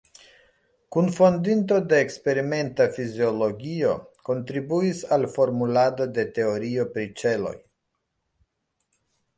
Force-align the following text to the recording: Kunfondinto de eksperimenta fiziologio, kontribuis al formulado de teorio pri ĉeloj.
Kunfondinto 0.95 1.75
de 1.91 1.99
eksperimenta 2.05 2.87
fiziologio, 2.95 3.93
kontribuis 4.31 5.03
al 5.19 5.29
formulado 5.37 6.11
de 6.19 6.27
teorio 6.41 6.89
pri 6.97 7.07
ĉeloj. 7.23 7.55